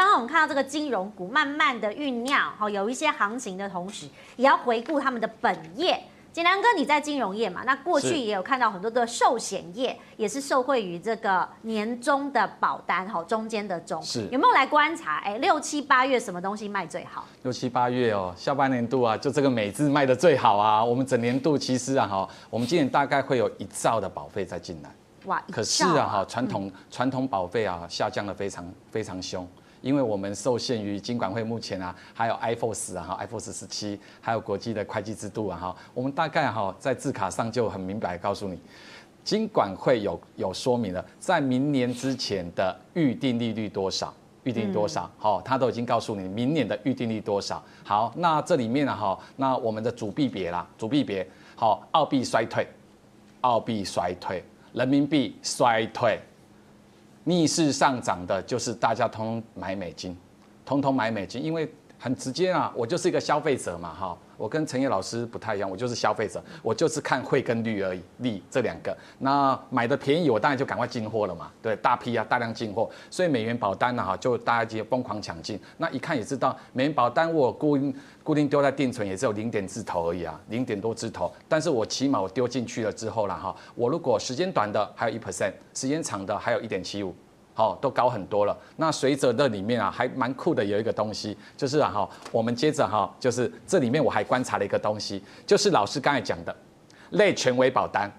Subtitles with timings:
[0.00, 4.06] 刚刚我们看到这个金融股慢慢的酝酿，好，有一些行情的同时，
[4.36, 6.02] 也要回顾他们的本业。
[6.32, 7.64] 简良哥，你在金融业嘛？
[7.66, 15.18] 那过去也有看到很多的寿险业，也是受惠于这个年终的保单，哈，中间的中，是有没有来观察？
[15.18, 17.26] 哎，六七八月什么东西卖最好？
[17.42, 20.82] 六七八月哦，下半年度啊，就这个美字卖的最好啊。
[20.82, 24.90] 我们整年度其实啊，哈，我们今年大概会有一兆的保费再进来。
[25.26, 29.46] 哇，啊、可是啊，哈，传统传统保费啊下降的非常非常凶。
[29.80, 38.58] 因为我们受限于金管会目前啊，还有 iPhone 十啊，哈，iPhone 十七，还有国际的会计制度啊，哈，我们大概哈在字卡上就很明白告诉你，
[39.24, 44.12] 金管会有有说明了，在明年之前的预定利率多少，
[44.44, 47.62] 预定多少，好，他都已经告诉你明年的预定率多少。
[47.82, 51.26] 好，那这里面呢，哈，那我们的主币别啦，主币别，
[51.56, 52.66] 好，澳币衰退，
[53.40, 56.18] 澳币衰退，人民币衰退。
[57.24, 60.16] 逆势上涨的，就是大家通通买美金，
[60.64, 61.70] 通通买美金，因为
[62.02, 87.14] 很直接啊，我就是一个消费者嘛，哈，我跟陈烨老师不太一样，我就是消费者，我就是看汇跟率而已，利这两个，那买的便宜，我当然就赶快进货了嘛，对，大批啊，大量进货，所以美元保单呢，哈，就大家就疯狂抢进，那一看也知道，美元保单我固定固定丢在定存也只有零点字头而已啊，零点多字头，但是我起码我丢进去了之后了哈，我如果时间短的还有一 percent，时间长的还有一点七五。
[87.52, 88.56] 好，都高很多了。
[88.76, 96.54] 那随着这里面啊，还蛮酷的，有一个东西，就是啊哈，我们接着哈，就是这里面我还观察了一个东西，就是老师刚才讲的
[97.10, 98.10] 类权威保单，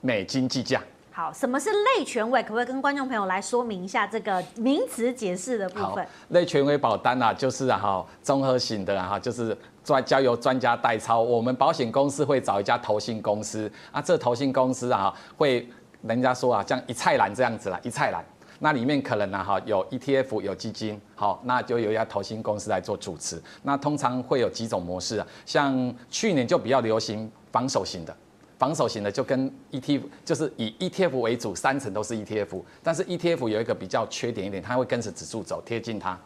[0.00, 0.82] 美金计价。
[1.12, 2.42] 好，什么是类权威？
[2.42, 6.06] 可不可以跟观众朋友来说明一下这个名词解释的部分？
[6.28, 11.20] 类权威保单啊，就是啊哈，综合型的哈，就是专交由专家代操。
[11.20, 15.68] 我们保险公司会找一家投信公司啊，这投信公司啊，会
[16.02, 18.24] 人家说啊，像一菜篮这样子啦，一菜篮。
[18.62, 23.42] 那里面可能呢，哈，有 ETF，有基金，好，那就有一家投信公司来做主持。
[23.62, 28.14] 那通常会有几种模式啊，像去年就比较流行防守型的，
[28.58, 32.62] 防守型的就跟 ETF 就是以 ETF 为主，三层都是 ETF。
[32.82, 36.18] 但是 ETF 有一个比较缺点一点，它会跟着指数走，贴近它。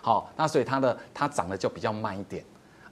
[0.00, 2.42] 好，那所以它的它涨得就比较慢一点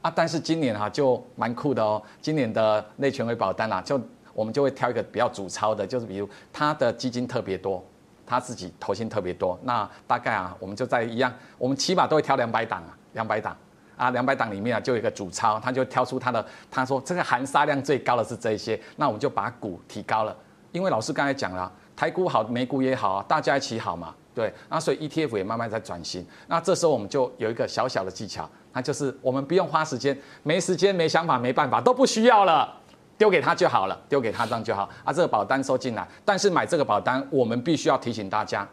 [0.02, 0.12] 啊。
[0.14, 3.98] 但是今年哈就蛮酷的哦，今年的内权威保单啊，就
[4.34, 7.82] 我们就会挑一个比较主操的，就是比如它的基金特别多。
[8.30, 13.56] 他自己投信特别多，那大概啊，我们就在一样，我们起码都会挑两百档啊，两百档。
[13.96, 20.34] 啊，两百档里面啊，就有一个主操，他就挑出他的，他说这个含沙量最高的是这些，那我们就把股提高了，
[20.72, 32.79] 因为老师刚才讲了，台股好，美股也好，大家一起好嘛，对，那所以 ETF 也慢慢在转型，那这时候我们就有一个小小的技巧，那就是我们不用花时间，没时间、没想法、没办法，都不需要了。
[33.20, 35.12] 丢给他就好了，丢给他这样就好啊。
[35.12, 38.66] 这个保单收进来，但是买这个保单，我们必须要提醒大家，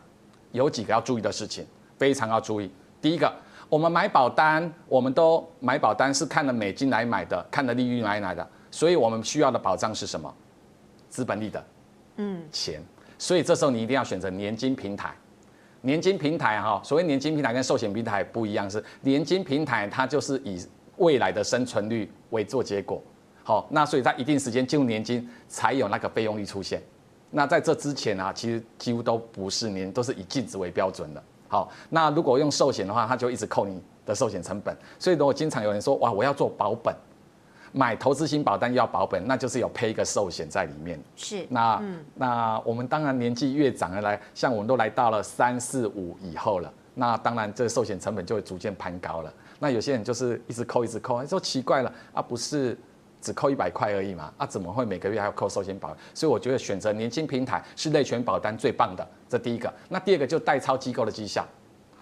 [0.54, 2.72] 有几个要注意的事情，非常要注意。
[3.02, 3.30] 第一个，
[3.68, 10.34] 我们买保单，我们都买保单是看了美金来买的，看了利率来买的，所以我们需要的保障是什么？
[11.10, 11.66] 资本利得，
[12.16, 12.82] 嗯，钱。
[13.18, 15.14] 所以这时候你一定要选择年金平台。
[15.82, 20.66] 年金平台哈，所谓年金平台跟寿险平台不一样，是年金平台它就是以
[20.96, 23.04] 未来的生存率为做结果。
[23.48, 26.84] 好，那所以在一定时间进入年金才有那个费用率出现。
[27.32, 31.24] 那在这之前啊，其实几乎都不是年，都是以净值为标准的。
[31.48, 34.76] 好，那如果用寿险的话，它就一直扣你的寿险成本。
[35.00, 36.94] 所以如果经常有人说哇，我要做保本，
[37.72, 41.02] 买投资型保单要保本，那就是有配一个寿险在里面。
[41.16, 41.48] 是。
[41.48, 49.34] 那、嗯、那我们当然年纪越长的来，像我们都来到了三四五以后了，那当然这个寿险成本就会逐渐攀高了。
[49.58, 52.78] 那有些人就是一直扣一直扣，说奇怪了啊，不是。
[53.28, 55.94] 只扣一百块而已嘛，啊，怎么会每个月还要扣寿险保？
[56.14, 59.74] 所以我觉得选择年金平台是类权保单最棒的，这第一个。
[59.90, 61.46] 那第二个就代操机构的绩效，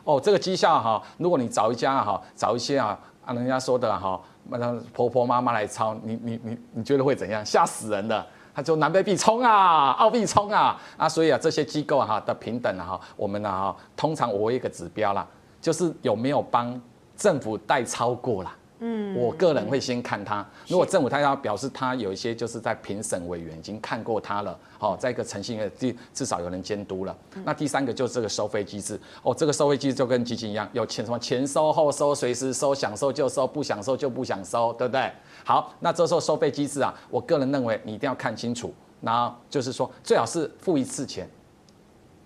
[0.03, 7.43] 哦，这个绩效哈，如果你找一家哈，找一些啊，按人家说的哈，那婆婆妈妈来操，你你你你觉得会怎样？
[7.43, 8.23] 吓死人的，
[8.53, 15.27] 他就南北币冲啊，澳币冲啊，啊，所以啊，这些机构哈的平等哈，我们呢哈，通常我一个指标啦，
[15.59, 16.79] 就是有没有帮
[17.17, 18.55] 政府代操过啦。
[18.79, 20.45] 嗯，我个人会先看他。
[20.67, 27.15] 如果政府他要表示他有一些就是在评审委员已经看过他了，好，在一个诚信的至至少有人监督了。
[27.43, 35.11] 那第三个就是这个收费机制哦，这个收费机制就跟基金一样，有钱什么前收后收，随时收，想收就收，不想收就不想收，对不对？
[35.43, 38.73] 好，那这时候收费机制啊，我个人认为你一定要看清楚。
[39.01, 41.29] 那就是说，最好是付一次钱。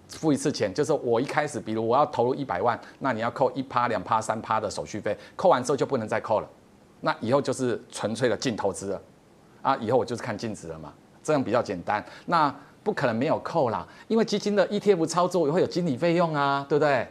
[0.10, 6.50] 付一次钱，就是我一开始，比如我要投入一百万，那你要扣一趴、两趴、三趴的手续费，扣完之后就不能再扣了，
[7.02, 9.02] 那以后就是纯粹的净投资了，
[9.62, 12.04] 啊，以后我就是看净值了嘛，这样比较简单。
[12.26, 12.54] 那
[12.84, 17.08] 不可能没有扣啦，因为基金的 ETF 操作也会有经理费用啊，对不对？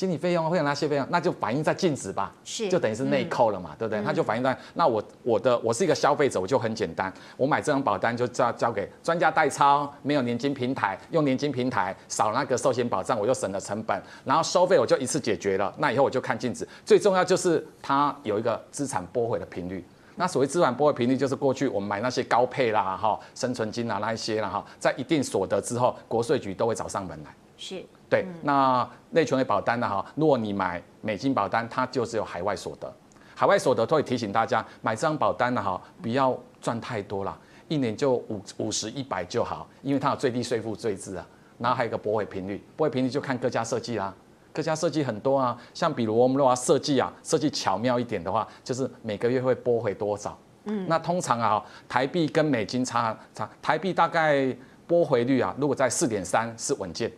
[0.00, 1.06] 经理费用会有哪些费用？
[1.10, 4.02] 那就反映在净值吧，是，就等于是内扣了嘛，嗯、对不对？
[4.02, 15.70] 它就反映在那我我的我是一个消费者，我就很简单，我买这张保单就交交给专家代抄，没有年金平台，用年金平台少那个寿险保障，我就省了成本，然后收费我就一次解决了。
[15.76, 19.84] 那以后我就看净值，最重要就是它有一个资产拨回的频率。
[20.20, 27.34] 那所谓资产拨回频率，就是过去我们买那些高配啦哈，生存金啊那一些啦哈，在一定所得之后，国税局都会找上门来。
[27.56, 27.82] 是。
[28.10, 29.88] 对，那内存的保单呢？
[29.88, 32.92] 哈，如果你买美金保单，它就是有海外所得，
[33.34, 37.34] 海外所得都会提醒大家买这张保单呢，哈，不要赚太多了，
[37.68, 41.26] 一年就五五十一百就好，因为它有最低税负税制啊，
[41.56, 44.14] 然后还有一个拨回频率，拨回频率就看各家设计啦，
[44.52, 50.36] 各家设计很多啊，像比如我们如果要设计啊，设计巧妙一点的话，就是每个月会拨回多少？
[50.64, 54.54] 嗯，那通常啊，台币跟美金差差，台币大概
[54.86, 57.10] 拨回率啊，如果在四点三是稳健。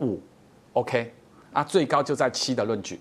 [0.00, 0.20] 五
[0.74, 1.12] ，OK，
[1.52, 3.00] 啊，最高就在七的论据，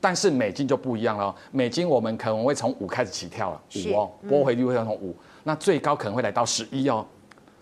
[0.00, 1.34] 但是美金就不一样了。
[1.50, 5.14] 美金我们可能会从五开始起跳了，五哦，拨回率会从五，
[5.44, 7.06] 那最高可能会来到十一哦。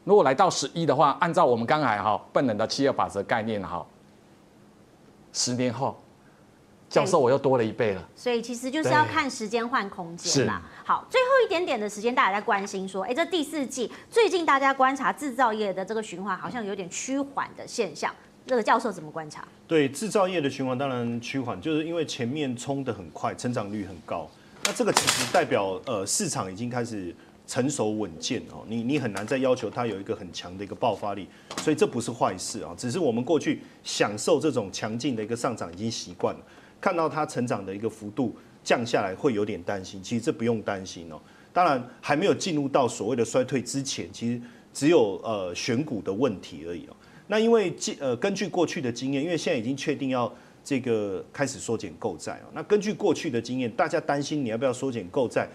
[0.05, 3.85] 如果来到十一的话，按照我们刚才哈笨人的七二法则概念哈，
[5.37, 6.03] 十年后，
[6.89, 8.03] 教授我又多了一倍了。
[8.17, 10.63] 所以其实就是要看时间换空间啦。
[10.83, 18.11] 好，最后一点点的时间，大家在关心说，哎，这第四季最近大家观察制造业的这个循环好像有点趋缓的现象。
[18.47, 19.45] 那个教授怎么观察？
[19.67, 24.27] 对制造业的循环当然趋缓，就是因为前面冲的很快，成长率很高。
[24.65, 27.15] 那这个其实代表呃市场已经开始
[27.47, 31.29] 成熟稳健哦，你你很难再要求它有一个很强的一个爆发力，
[31.59, 36.41] 所以这不是坏事啊，只是我们过去享受这种强劲的一个上涨已经习惯了，
[36.81, 38.35] 看到它成长的一个幅度
[38.65, 40.03] 降下来会有点担心。
[40.03, 41.21] 其实这不用担心哦，
[41.53, 44.41] 当然还没有进入到所谓的衰退之前，其实
[44.75, 46.97] 只有呃选股的问题而已哦。
[47.29, 50.33] 那因为呃，根据过去的经验，因为现在已经确定要
[50.63, 52.47] 这个开始缩减购债啊。
[52.53, 55.49] 那根据过去的经验，大家担心你要不要缩减购债，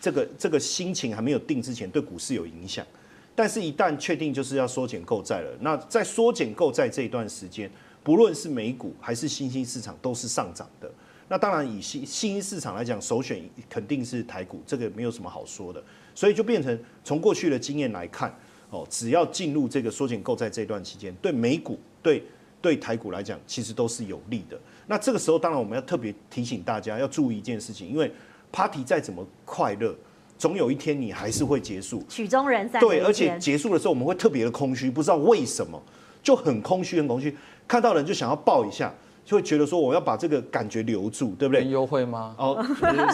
[0.00, 2.86] 这个这个心情还没有定之前，对股市有影响。
[3.34, 7.70] 但是，一旦确定就是要缩减购债了，那在缩减购债这一段时间，
[8.02, 10.90] 不论是美股还是新兴市场都是上涨的。
[11.28, 15.82] 那当然，以新新兴市场来讲，首选肯定是台股，这个没有什么好说的。
[16.14, 18.34] 所以就变成从过去的经验来看。
[18.70, 22.22] 哦，只要进入这个缩减购债这段期间，对美股、对
[22.60, 24.60] 对台股来讲，其实都是有利的。
[24.88, 28.12] 那这个时候，当然我们要特别提醒大家要注意一件事情，因为
[28.52, 29.94] party 再怎么快乐，
[30.36, 32.02] 总有一天你还是会结束。
[32.08, 32.80] 曲终人散。
[32.80, 35.80] 对，而且结束的时候，我们会特别的空虚，不知道为什么，
[36.22, 37.36] 就很空虚，很空虚，
[37.66, 38.92] 看到人就想要抱一下，
[39.24, 41.66] 就会觉得说我要把这个感觉留住，对不对？
[41.68, 42.34] 优惠吗？
[42.38, 42.64] 哦，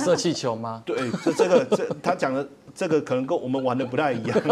[0.05, 0.83] 射气球吗？
[0.85, 2.47] 对，这这个这他讲的。
[2.77, 4.37] 这个可能跟我们玩的不太一样，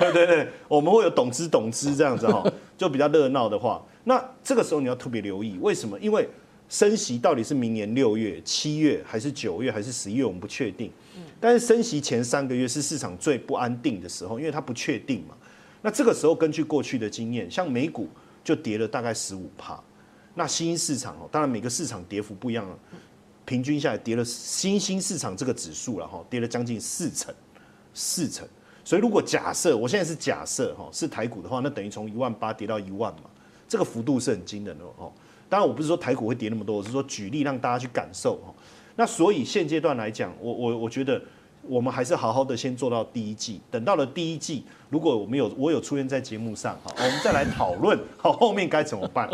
[0.00, 2.42] 对对对，我们会有懂之懂之这样子哈，
[2.74, 6.00] 就比较热闹的话，那这个时候你要特别留意，为什么？
[6.00, 6.26] 因为
[6.72, 10.90] 升息到底是明年六月、七月还是九月还是十一月，我们不确定。
[11.38, 15.34] 但是升息前三个月是市场最不安定的时候，因为它不确定嘛。
[15.82, 18.08] 那这个时候根据过去的经验，像美股
[18.42, 19.78] 就跌了大概十五趴，
[20.34, 22.66] 那新兴市场哦，当然每个市场跌幅不一样。
[23.44, 27.34] 平均下来跌了新兴市场这个指数了哈，跌了将近四成，
[27.92, 28.48] 四成。
[28.82, 33.24] 所以如果假设我现在是假设哈是台股的话，那等于从一万八跌到一万嘛，
[33.68, 35.12] 这个幅度是很惊人的哦。
[35.52, 38.50] 当然我不是说台股会跌那么多，我是说举例让大家去感受哈。
[38.96, 41.20] 那所以现阶段来讲，我我我觉得
[41.60, 49.28] 我们还是好好的先做到第一季，等到了第一季，如果我们有我有出现在节目上哈，我们再来讨论好后面该怎么办。